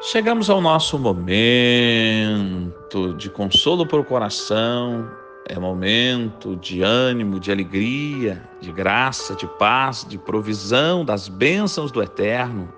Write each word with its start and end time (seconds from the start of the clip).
Chegamos 0.00 0.48
ao 0.48 0.60
nosso 0.60 0.96
momento 0.96 1.42
de 3.14 3.28
consolo 3.28 3.84
para 3.84 3.98
o 3.98 4.04
coração, 4.04 5.10
é 5.44 5.58
momento 5.58 6.54
de 6.54 6.82
ânimo, 6.82 7.40
de 7.40 7.50
alegria, 7.50 8.48
de 8.60 8.70
graça, 8.70 9.34
de 9.34 9.44
paz, 9.58 10.06
de 10.08 10.16
provisão 10.16 11.04
das 11.04 11.26
bênçãos 11.26 11.90
do 11.90 12.00
Eterno. 12.00 12.72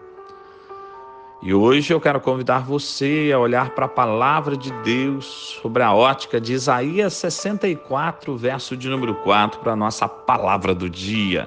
E 1.43 1.53
hoje 1.53 1.93
eu 1.93 2.01
quero 2.01 2.23
convidar 2.23 2.61
você 2.61 3.31
a 3.35 3.39
olhar 3.39 3.75
para 3.75 3.85
a 3.85 3.89
palavra 3.89 4.57
de 4.57 4.73
Deus 4.83 5.59
sobre 5.61 5.83
a 5.83 5.93
ótica 5.93 6.41
de 6.41 6.55
Isaías 6.55 7.13
64, 7.13 8.35
verso 8.35 8.75
de 8.75 8.89
número 8.89 9.15
4, 9.17 9.61
para 9.61 9.75
a 9.75 9.77
nossa 9.77 10.09
palavra 10.09 10.75
do 10.75 10.89
dia. 10.89 11.47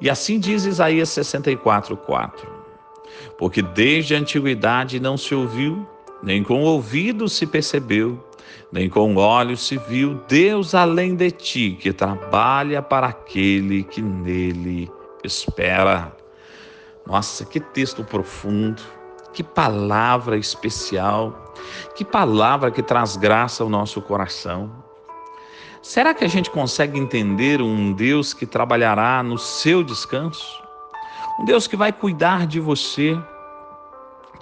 E 0.00 0.08
assim 0.08 0.40
diz 0.40 0.64
Isaías 0.64 1.10
64, 1.10 1.94
4 1.94 2.57
porque 3.38 3.62
desde 3.62 4.14
a 4.14 4.18
antiguidade 4.18 5.00
não 5.00 5.16
se 5.16 5.34
ouviu, 5.34 5.86
nem 6.22 6.42
com 6.42 6.62
o 6.62 6.66
ouvido 6.66 7.28
se 7.28 7.46
percebeu, 7.46 8.22
nem 8.72 8.88
com 8.88 9.14
olhos 9.16 9.66
se 9.66 9.78
viu 9.78 10.20
Deus 10.28 10.74
além 10.74 11.14
de 11.14 11.30
ti, 11.30 11.78
que 11.80 11.92
trabalha 11.92 12.82
para 12.82 13.08
aquele 13.08 13.84
que 13.84 14.02
nele 14.02 14.90
espera. 15.24 16.12
Nossa, 17.06 17.44
que 17.44 17.58
texto 17.58 18.04
profundo, 18.04 18.82
que 19.32 19.42
palavra 19.42 20.36
especial, 20.36 21.54
que 21.94 22.04
palavra 22.04 22.70
que 22.70 22.82
traz 22.82 23.16
graça 23.16 23.62
ao 23.62 23.70
nosso 23.70 24.02
coração. 24.02 24.70
Será 25.80 26.12
que 26.12 26.24
a 26.24 26.28
gente 26.28 26.50
consegue 26.50 26.98
entender 26.98 27.62
um 27.62 27.92
Deus 27.92 28.34
que 28.34 28.44
trabalhará 28.44 29.22
no 29.22 29.38
seu 29.38 29.82
descanso? 29.82 30.67
Um 31.38 31.44
Deus 31.44 31.68
que 31.68 31.76
vai 31.76 31.92
cuidar 31.92 32.46
de 32.46 32.58
você. 32.58 33.16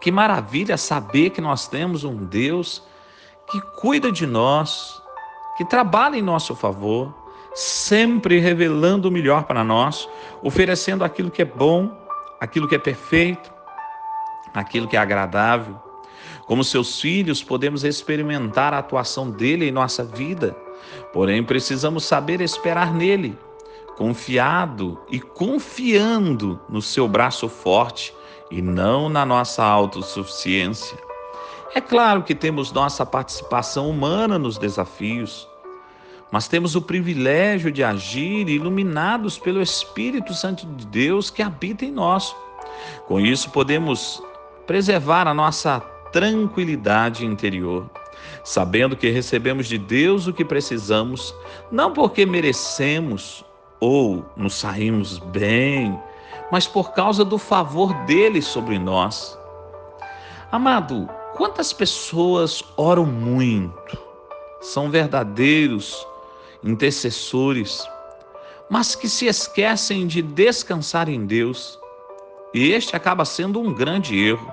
Que 0.01 0.11
maravilha 0.11 0.77
saber 0.77 1.31
que 1.31 1.41
nós 1.41 1.69
temos 1.69 2.05
um 2.05 2.25
Deus 2.25 2.83
que 3.51 3.61
cuida 3.79 4.11
de 4.11 4.27
nós, 4.27 5.01
que 5.57 5.65
trabalha 5.65 6.17
em 6.17 6.23
nosso 6.23 6.55
favor, 6.55 7.15
sempre 7.55 8.41
revelando 8.41 9.09
o 9.09 9.11
melhor 9.11 9.45
para 9.45 9.63
nós, 9.63 10.09
oferecendo 10.43 11.05
aquilo 11.05 11.31
que 11.31 11.43
é 11.43 11.45
bom, 11.45 11.97
aquilo 12.41 12.67
que 12.67 12.75
é 12.75 12.79
perfeito, 12.79 13.53
aquilo 14.53 14.89
que 14.89 14.97
é 14.97 14.99
agradável. 14.99 15.81
Como 16.47 16.65
seus 16.65 17.01
filhos, 17.01 17.43
podemos 17.43 17.85
experimentar 17.85 18.75
a 18.75 18.79
atuação 18.79 19.31
dele 19.31 19.69
em 19.69 19.73
nossa 19.73 20.05
vida, 20.05 20.57
porém 21.13 21.43
precisamos 21.45 22.05
saber 22.05 22.41
esperar 22.41 22.93
nele 22.93 23.39
confiado 23.97 25.01
e 25.11 25.19
confiando 25.19 26.61
no 26.69 26.83
seu 26.83 27.09
braço 27.09 27.49
forte 27.49 28.15
e 28.51 28.61
não 28.61 29.09
na 29.09 29.25
nossa 29.25 29.65
autossuficiência. 29.65 30.99
É 31.75 31.81
claro 31.81 32.23
que 32.23 32.35
temos 32.35 32.73
nossa 32.73 33.05
participação 33.05 33.91
humana 33.91 34.39
nos 34.39 34.59
desafios, 34.59 35.49
mas 36.31 36.47
temos 36.47 36.75
o 36.77 36.83
privilégio 36.83 37.73
de 37.73 37.83
agir 37.83 38.49
iluminados 38.49 39.39
pelo 39.39 39.63
Espírito 39.63 40.35
Santo 40.35 40.67
de 40.67 40.87
Deus 40.87 41.31
que 41.31 41.43
habita 41.43 41.85
em 41.85 41.91
nós. 41.91 42.35
Com 43.07 43.21
isso, 43.21 43.51
podemos 43.51 44.23
preservar 44.67 45.27
a 45.27 45.35
nossa 45.35 45.81
tranquilidade 46.13 47.25
interior, 47.25 47.89
sabendo 48.45 48.97
que 48.97 49.11
recebemos 49.11 49.67
de 49.67 49.79
Deus 49.79 50.27
o 50.27 50.33
que 50.33 50.45
precisamos, 50.45 51.35
não 51.71 51.93
porque 51.93 52.27
merecemos 52.27 53.45
ou 53.81 54.25
nos 54.37 54.55
saímos 54.55 55.19
bem, 55.19 55.99
mas 56.51 56.67
por 56.67 56.93
causa 56.93 57.25
do 57.25 57.39
favor 57.39 57.93
dele 58.05 58.41
sobre 58.41 58.79
nós. 58.79 59.39
Amado, 60.51 61.09
quantas 61.37 61.73
pessoas 61.73 62.63
oram 62.77 63.05
muito, 63.05 63.99
são 64.61 64.91
verdadeiros 64.91 66.07
intercessores, 66.63 67.89
mas 68.69 68.95
que 68.95 69.09
se 69.09 69.27
esquecem 69.27 70.07
de 70.07 70.23
descansar 70.23 71.09
em 71.09 71.25
Deus. 71.25 71.79
E 72.53 72.73
este 72.73 72.97
acaba 72.97 73.25
sendo 73.25 73.61
um 73.61 73.73
grande 73.73 74.19
erro. 74.19 74.53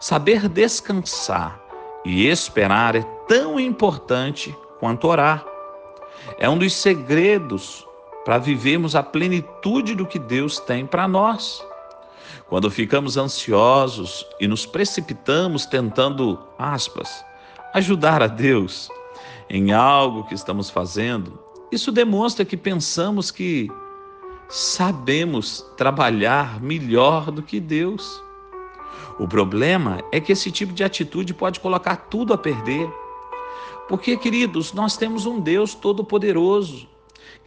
Saber 0.00 0.48
descansar 0.48 1.60
e 2.04 2.26
esperar 2.26 2.96
é 2.96 3.02
tão 3.26 3.58
importante 3.58 4.54
quanto 4.78 5.06
orar. 5.06 5.44
É 6.38 6.48
um 6.48 6.58
dos 6.58 6.74
segredos 6.74 7.87
para 8.28 8.36
vivermos 8.36 8.94
a 8.94 9.02
plenitude 9.02 9.94
do 9.94 10.04
que 10.04 10.18
Deus 10.18 10.60
tem 10.60 10.84
para 10.84 11.08
nós. 11.08 11.64
Quando 12.46 12.70
ficamos 12.70 13.16
ansiosos 13.16 14.26
e 14.38 14.46
nos 14.46 14.66
precipitamos 14.66 15.64
tentando, 15.64 16.38
aspas, 16.58 17.24
ajudar 17.72 18.22
a 18.22 18.26
Deus 18.26 18.90
em 19.48 19.72
algo 19.72 20.24
que 20.24 20.34
estamos 20.34 20.68
fazendo, 20.68 21.38
isso 21.72 21.90
demonstra 21.90 22.44
que 22.44 22.54
pensamos 22.54 23.30
que 23.30 23.70
sabemos 24.46 25.64
trabalhar 25.78 26.60
melhor 26.60 27.30
do 27.30 27.42
que 27.42 27.58
Deus. 27.58 28.22
O 29.18 29.26
problema 29.26 30.04
é 30.12 30.20
que 30.20 30.32
esse 30.32 30.52
tipo 30.52 30.74
de 30.74 30.84
atitude 30.84 31.32
pode 31.32 31.60
colocar 31.60 31.96
tudo 31.96 32.34
a 32.34 32.36
perder. 32.36 32.92
Porque, 33.88 34.18
queridos, 34.18 34.74
nós 34.74 34.98
temos 34.98 35.24
um 35.24 35.40
Deus 35.40 35.74
todo-poderoso 35.74 36.97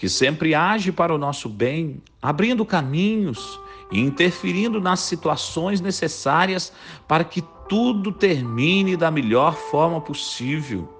que 0.01 0.09
sempre 0.09 0.55
age 0.55 0.91
para 0.91 1.13
o 1.13 1.17
nosso 1.19 1.47
bem, 1.47 2.01
abrindo 2.19 2.65
caminhos 2.65 3.59
e 3.91 3.99
interferindo 3.99 4.81
nas 4.81 5.01
situações 5.01 5.79
necessárias 5.79 6.73
para 7.07 7.23
que 7.23 7.43
tudo 7.69 8.11
termine 8.11 8.97
da 8.97 9.11
melhor 9.11 9.53
forma 9.53 10.01
possível. 10.01 10.91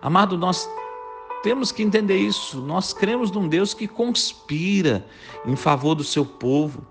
Amado, 0.00 0.38
nós 0.38 0.70
temos 1.42 1.72
que 1.72 1.82
entender 1.82 2.18
isso. 2.18 2.60
Nós 2.60 2.92
cremos 2.92 3.32
num 3.32 3.48
Deus 3.48 3.74
que 3.74 3.88
conspira 3.88 5.04
em 5.44 5.56
favor 5.56 5.96
do 5.96 6.04
seu 6.04 6.24
povo, 6.24 6.86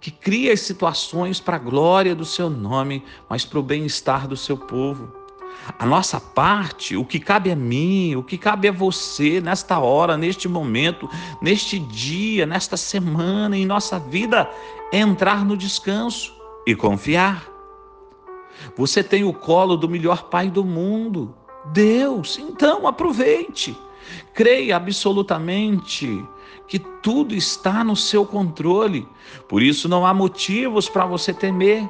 que 0.00 0.10
cria 0.10 0.52
as 0.52 0.58
situações 0.58 1.38
para 1.38 1.54
a 1.54 1.60
glória 1.60 2.16
do 2.16 2.24
seu 2.24 2.50
nome, 2.50 3.04
mas 3.28 3.44
para 3.44 3.60
o 3.60 3.62
bem-estar 3.62 4.26
do 4.26 4.36
seu 4.36 4.56
povo. 4.56 5.19
A 5.78 5.86
nossa 5.86 6.20
parte, 6.20 6.96
o 6.96 7.04
que 7.04 7.20
cabe 7.20 7.50
a 7.50 7.56
mim, 7.56 8.16
o 8.16 8.22
que 8.22 8.36
cabe 8.36 8.68
a 8.68 8.72
você 8.72 9.40
nesta 9.40 9.78
hora, 9.78 10.16
neste 10.16 10.48
momento, 10.48 11.08
neste 11.40 11.78
dia, 11.78 12.46
nesta 12.46 12.76
semana, 12.76 13.56
em 13.56 13.64
nossa 13.64 13.98
vida, 13.98 14.50
é 14.92 14.98
entrar 14.98 15.44
no 15.44 15.56
descanso 15.56 16.34
e 16.66 16.74
confiar. 16.74 17.48
Você 18.76 19.02
tem 19.02 19.24
o 19.24 19.32
colo 19.32 19.76
do 19.76 19.88
melhor 19.88 20.24
pai 20.24 20.50
do 20.50 20.64
mundo, 20.64 21.34
Deus. 21.72 22.38
Então 22.38 22.86
aproveite. 22.86 23.76
Creia 24.34 24.76
absolutamente 24.76 26.24
que 26.66 26.78
tudo 26.78 27.34
está 27.34 27.82
no 27.84 27.96
seu 27.96 28.24
controle. 28.24 29.06
Por 29.48 29.62
isso 29.62 29.88
não 29.88 30.06
há 30.06 30.14
motivos 30.14 30.88
para 30.88 31.06
você 31.06 31.32
temer. 31.32 31.88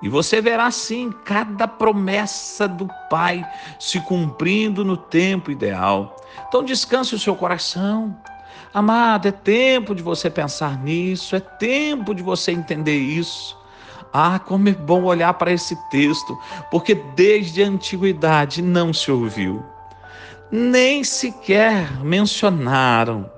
E 0.00 0.08
você 0.08 0.40
verá 0.40 0.70
sim 0.70 1.12
cada 1.24 1.66
promessa 1.66 2.68
do 2.68 2.88
Pai 3.10 3.44
se 3.78 4.00
cumprindo 4.00 4.84
no 4.84 4.96
tempo 4.96 5.50
ideal. 5.50 6.16
Então 6.46 6.62
descanse 6.62 7.14
o 7.14 7.18
seu 7.18 7.34
coração. 7.34 8.16
Amado, 8.72 9.26
é 9.26 9.32
tempo 9.32 9.94
de 9.94 10.02
você 10.02 10.30
pensar 10.30 10.78
nisso, 10.78 11.34
é 11.34 11.40
tempo 11.40 12.14
de 12.14 12.22
você 12.22 12.52
entender 12.52 12.98
isso. 12.98 13.56
Ah, 14.12 14.38
como 14.38 14.68
é 14.68 14.72
bom 14.72 15.04
olhar 15.04 15.34
para 15.34 15.52
esse 15.52 15.76
texto, 15.90 16.38
porque 16.70 16.94
desde 16.94 17.62
a 17.62 17.66
antiguidade 17.66 18.62
não 18.62 18.92
se 18.92 19.10
ouviu, 19.10 19.62
nem 20.50 21.04
sequer 21.04 22.02
mencionaram, 22.02 23.30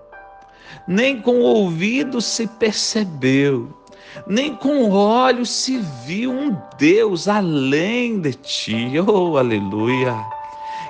nem 0.86 1.20
com 1.20 1.40
o 1.40 1.42
ouvido 1.42 2.20
se 2.20 2.46
percebeu 2.46 3.79
nem 4.26 4.54
com 4.54 4.90
olhos 4.90 5.50
se 5.50 5.78
viu 6.04 6.32
um 6.32 6.56
Deus 6.78 7.28
além 7.28 8.20
de 8.20 8.34
ti. 8.34 8.92
Oh, 9.06 9.36
aleluia! 9.36 10.16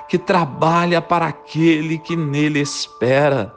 Que 0.07 0.17
trabalha 0.17 1.01
para 1.01 1.27
aquele 1.27 1.97
que 1.97 2.15
nele 2.15 2.59
espera. 2.59 3.53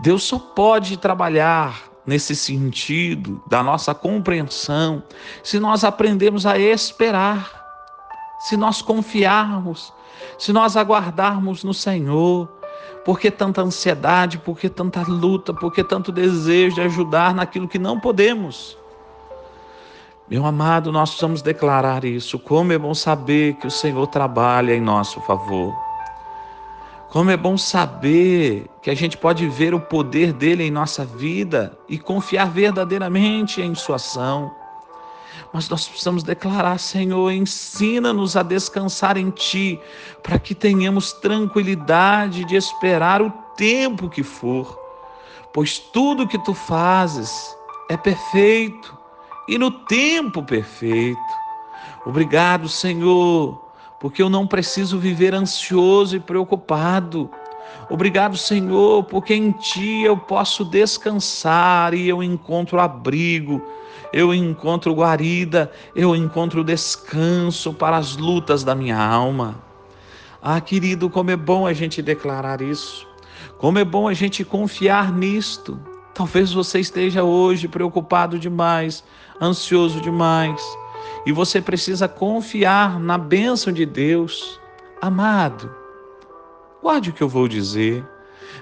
Deus 0.00 0.22
só 0.22 0.38
pode 0.38 0.96
trabalhar 0.96 1.90
nesse 2.06 2.34
sentido 2.34 3.42
da 3.46 3.62
nossa 3.62 3.94
compreensão 3.94 5.02
se 5.42 5.60
nós 5.60 5.84
aprendemos 5.84 6.46
a 6.46 6.58
esperar, 6.58 7.50
se 8.40 8.56
nós 8.56 8.82
confiarmos, 8.82 9.92
se 10.38 10.52
nós 10.52 10.76
aguardarmos 10.76 11.64
no 11.64 11.74
Senhor. 11.74 12.48
Por 13.04 13.18
que 13.18 13.30
tanta 13.30 13.62
ansiedade? 13.62 14.38
Por 14.38 14.58
que 14.58 14.68
tanta 14.68 15.02
luta? 15.02 15.54
Por 15.54 15.72
que 15.72 15.82
tanto 15.82 16.12
desejo 16.12 16.76
de 16.76 16.82
ajudar 16.82 17.34
naquilo 17.34 17.68
que 17.68 17.78
não 17.78 17.98
podemos? 17.98 18.76
Meu 20.30 20.46
amado, 20.46 20.92
nós 20.92 21.10
precisamos 21.10 21.42
declarar 21.42 22.04
isso. 22.04 22.38
Como 22.38 22.72
é 22.72 22.78
bom 22.78 22.94
saber 22.94 23.54
que 23.54 23.66
o 23.66 23.70
Senhor 23.70 24.06
trabalha 24.06 24.72
em 24.72 24.80
nosso 24.80 25.20
favor. 25.22 25.74
Como 27.08 27.32
é 27.32 27.36
bom 27.36 27.58
saber 27.58 28.70
que 28.80 28.90
a 28.90 28.94
gente 28.94 29.16
pode 29.16 29.48
ver 29.48 29.74
o 29.74 29.80
poder 29.80 30.32
dele 30.32 30.62
em 30.62 30.70
nossa 30.70 31.04
vida 31.04 31.76
e 31.88 31.98
confiar 31.98 32.48
verdadeiramente 32.48 33.60
em 33.60 33.74
sua 33.74 33.96
ação. 33.96 34.54
mas 35.52 35.68
nós 35.68 35.88
precisamos 35.88 36.22
declarar: 36.22 36.78
Senhor, 36.78 37.32
ensina-nos 37.32 38.36
a 38.36 38.44
descansar 38.44 39.16
em 39.16 39.30
Ti, 39.30 39.80
para 40.22 40.38
que 40.38 40.54
tenhamos 40.54 41.12
tranquilidade 41.12 42.44
de 42.44 42.54
esperar 42.54 43.20
o 43.20 43.32
tempo 43.56 44.08
que 44.08 44.22
for, 44.22 44.78
pois 45.52 45.76
tudo 45.76 46.28
que 46.28 46.38
Tu 46.38 46.54
fazes 46.54 47.56
é 47.88 47.96
perfeito 47.96 48.99
e 49.48 49.58
no 49.58 49.70
tempo 49.70 50.42
perfeito. 50.42 51.20
Obrigado, 52.06 52.68
Senhor, 52.68 53.60
porque 53.98 54.22
eu 54.22 54.30
não 54.30 54.46
preciso 54.46 54.98
viver 54.98 55.34
ansioso 55.34 56.16
e 56.16 56.20
preocupado. 56.20 57.30
Obrigado, 57.88 58.36
Senhor, 58.36 59.04
porque 59.04 59.34
em 59.34 59.50
Ti 59.52 60.02
eu 60.02 60.16
posso 60.16 60.64
descansar 60.64 61.92
e 61.94 62.08
eu 62.08 62.22
encontro 62.22 62.80
abrigo 62.80 63.62
eu 64.12 64.34
encontro 64.34 64.92
guarida, 64.92 65.70
eu 65.94 66.16
encontro 66.16 66.64
descanso 66.64 67.72
para 67.72 67.96
as 67.96 68.16
lutas 68.16 68.64
da 68.64 68.74
minha 68.74 68.98
alma. 68.98 69.62
Ah, 70.42 70.60
querido, 70.60 71.08
como 71.08 71.30
é 71.30 71.36
bom 71.36 71.66
a 71.66 71.72
gente 71.72 72.02
declarar 72.02 72.60
isso. 72.60 73.06
Como 73.58 73.78
é 73.78 73.84
bom 73.84 74.08
a 74.08 74.14
gente 74.14 74.44
confiar 74.44 75.12
nisto. 75.12 75.78
Talvez 76.20 76.52
você 76.52 76.80
esteja 76.80 77.24
hoje 77.24 77.66
preocupado 77.66 78.38
demais, 78.38 79.02
ansioso 79.40 80.02
demais, 80.02 80.60
e 81.24 81.32
você 81.32 81.62
precisa 81.62 82.06
confiar 82.06 83.00
na 83.00 83.16
bênção 83.16 83.72
de 83.72 83.86
Deus. 83.86 84.60
Amado, 85.00 85.74
guarde 86.82 87.08
o 87.08 87.12
que 87.14 87.22
eu 87.22 87.28
vou 87.28 87.48
dizer. 87.48 88.04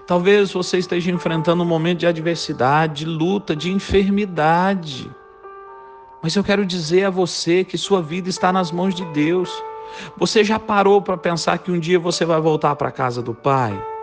Talvez 0.07 0.53
você 0.53 0.79
esteja 0.79 1.11
enfrentando 1.11 1.65
um 1.65 1.67
momento 1.67 1.99
de 1.99 2.07
adversidade, 2.07 3.05
de 3.05 3.11
luta, 3.11 3.57
de 3.57 3.73
enfermidade. 3.73 5.11
Mas 6.23 6.37
eu 6.37 6.45
quero 6.45 6.65
dizer 6.65 7.07
a 7.07 7.11
você 7.11 7.65
que 7.65 7.77
sua 7.77 8.01
vida 8.01 8.29
está 8.29 8.53
nas 8.53 8.71
mãos 8.71 8.95
de 8.95 9.05
Deus. 9.07 9.51
Você 10.17 10.45
já 10.45 10.61
parou 10.61 11.03
para 11.03 11.17
pensar 11.17 11.59
que 11.59 11.73
um 11.73 11.81
dia 11.81 11.99
você 11.99 12.25
vai 12.25 12.41
voltar 12.41 12.77
para 12.77 12.91
a 12.91 12.93
casa 12.93 13.21
do 13.21 13.35
Pai? 13.35 13.98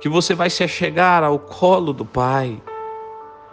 Que 0.00 0.08
você 0.08 0.34
vai 0.34 0.50
se 0.50 0.64
achegar 0.64 1.22
ao 1.22 1.38
colo 1.38 1.92
do 1.92 2.04
Pai? 2.04 2.62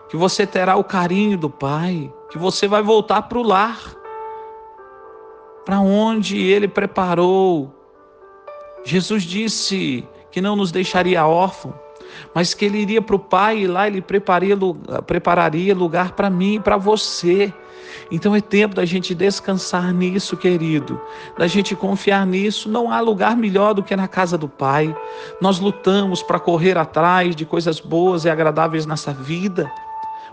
Que 0.09 0.17
você 0.17 0.45
terá 0.45 0.75
o 0.75 0.83
carinho 0.83 1.37
do 1.37 1.49
Pai? 1.49 2.13
Que 2.29 2.37
você 2.37 2.67
vai 2.67 2.81
voltar 2.81 3.23
para 3.23 3.37
o 3.37 3.43
lar? 3.43 3.79
Para 5.65 5.79
onde 5.79 6.39
Ele 6.41 6.67
preparou? 6.67 7.73
Jesus 8.83 9.23
disse 9.23 10.07
que 10.29 10.41
não 10.41 10.55
nos 10.55 10.71
deixaria 10.71 11.25
órfãos 11.25 11.82
mas 12.33 12.53
que 12.53 12.65
ele 12.65 12.79
iria 12.79 13.01
para 13.01 13.15
o 13.15 13.19
Pai 13.19 13.59
e 13.59 13.67
lá 13.67 13.87
ele 13.87 14.01
prepararia, 14.01 14.57
prepararia 15.05 15.75
lugar 15.75 16.13
para 16.13 16.29
mim 16.29 16.55
e 16.55 16.59
para 16.59 16.77
você. 16.77 17.53
Então 18.11 18.35
é 18.35 18.41
tempo 18.41 18.75
da 18.75 18.85
gente 18.85 19.13
descansar 19.15 19.93
nisso, 19.93 20.35
querido, 20.37 20.99
da 21.37 21.47
gente 21.47 21.75
confiar 21.75 22.25
nisso. 22.25 22.69
Não 22.69 22.91
há 22.91 22.99
lugar 22.99 23.35
melhor 23.35 23.73
do 23.73 23.83
que 23.83 23.95
na 23.95 24.07
casa 24.07 24.37
do 24.37 24.47
Pai. 24.47 24.95
Nós 25.41 25.59
lutamos 25.59 26.21
para 26.21 26.39
correr 26.39 26.77
atrás 26.77 27.35
de 27.35 27.45
coisas 27.45 27.79
boas 27.79 28.25
e 28.25 28.29
agradáveis 28.29 28.85
nessa 28.85 29.11
vida, 29.13 29.71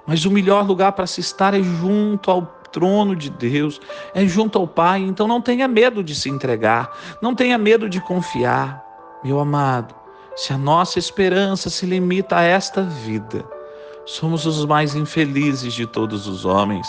mas 0.06 0.24
o 0.24 0.30
melhor 0.30 0.66
lugar 0.66 0.92
para 0.92 1.06
se 1.06 1.20
estar 1.20 1.54
é 1.54 1.62
junto 1.62 2.30
ao 2.30 2.42
trono 2.72 3.16
de 3.16 3.30
Deus, 3.30 3.80
é 4.14 4.26
junto 4.26 4.58
ao 4.58 4.66
Pai. 4.66 5.00
Então 5.00 5.26
não 5.26 5.40
tenha 5.40 5.66
medo 5.68 6.02
de 6.02 6.14
se 6.14 6.28
entregar, 6.28 6.90
não 7.20 7.34
tenha 7.34 7.58
medo 7.58 7.88
de 7.88 8.00
confiar, 8.00 8.84
meu 9.22 9.38
amado. 9.38 9.99
Se 10.40 10.54
a 10.54 10.56
nossa 10.56 10.98
esperança 10.98 11.68
se 11.68 11.84
limita 11.84 12.38
a 12.38 12.42
esta 12.42 12.82
vida, 12.82 13.44
somos 14.06 14.46
os 14.46 14.64
mais 14.64 14.94
infelizes 14.94 15.74
de 15.74 15.86
todos 15.86 16.26
os 16.26 16.46
homens. 16.46 16.88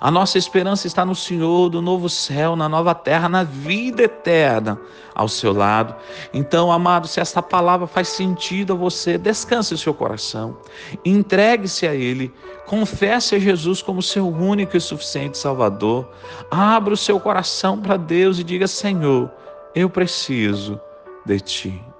A 0.00 0.08
nossa 0.08 0.38
esperança 0.38 0.86
está 0.86 1.04
no 1.04 1.12
Senhor, 1.12 1.68
do 1.68 1.82
novo 1.82 2.08
céu, 2.08 2.54
na 2.54 2.68
nova 2.68 2.94
terra, 2.94 3.28
na 3.28 3.42
vida 3.42 4.04
eterna 4.04 4.78
ao 5.16 5.26
seu 5.26 5.52
lado. 5.52 5.96
Então, 6.32 6.70
amado, 6.70 7.08
se 7.08 7.18
esta 7.18 7.42
palavra 7.42 7.88
faz 7.88 8.06
sentido 8.06 8.72
a 8.72 8.76
você, 8.76 9.18
descanse 9.18 9.74
o 9.74 9.78
seu 9.78 9.92
coração, 9.92 10.56
entregue-se 11.04 11.88
a 11.88 11.96
Ele, 11.96 12.32
confesse 12.68 13.34
a 13.34 13.38
Jesus 13.40 13.82
como 13.82 14.00
seu 14.00 14.28
único 14.28 14.76
e 14.76 14.80
suficiente 14.80 15.36
Salvador, 15.38 16.08
abra 16.48 16.94
o 16.94 16.96
seu 16.96 17.18
coração 17.18 17.80
para 17.80 17.96
Deus 17.96 18.38
e 18.38 18.44
diga: 18.44 18.68
Senhor, 18.68 19.28
eu 19.74 19.90
preciso 19.90 20.80
de 21.26 21.40
Ti 21.40 21.91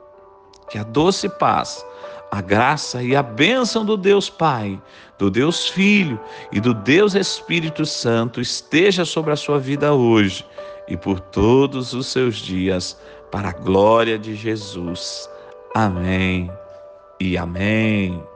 que 0.73 0.79
a 0.79 0.83
doce 0.83 1.29
paz, 1.29 1.85
a 2.31 2.41
graça 2.41 3.03
e 3.03 3.15
a 3.15 3.23
bênção 3.23 3.85
do 3.85 3.95
Deus 3.95 4.31
Pai, 4.31 4.81
do 5.19 5.31
Deus 5.31 5.69
Filho 5.69 6.19
e 6.51 6.61
do 6.61 6.73
Deus 6.73 7.15
Espírito 7.15 7.85
Santo 7.85 8.41
esteja 8.41 9.05
sobre 9.05 9.33
a 9.33 9.37
sua 9.37 9.59
vida 9.59 9.93
hoje 9.93 10.47
e 10.89 10.97
por 10.97 11.21
todos 11.21 11.93
os 11.93 12.07
seus 12.07 12.37
dias, 12.37 12.99
para 13.31 13.51
a 13.51 13.53
glória 13.53 14.19
de 14.19 14.35
Jesus. 14.35 15.29
Amém 15.75 16.51
e 17.21 17.37
amém. 17.37 18.32